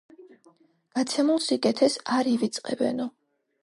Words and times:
გაცემულ 1.01 1.39
სიკეთეს 1.51 2.01
არ 2.19 2.35
ივიწყებენო 2.35 3.13